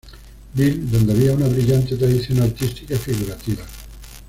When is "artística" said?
2.41-2.97